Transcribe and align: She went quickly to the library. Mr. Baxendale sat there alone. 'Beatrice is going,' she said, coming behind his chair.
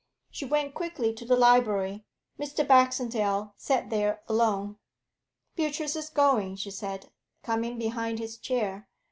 She 0.31 0.45
went 0.45 0.73
quickly 0.73 1.13
to 1.13 1.25
the 1.25 1.35
library. 1.35 2.07
Mr. 2.39 2.67
Baxendale 2.67 3.53
sat 3.55 3.91
there 3.91 4.23
alone. 4.27 4.79
'Beatrice 5.55 5.95
is 5.95 6.09
going,' 6.09 6.55
she 6.55 6.71
said, 6.71 7.11
coming 7.43 7.77
behind 7.77 8.17
his 8.17 8.39
chair. 8.39 8.89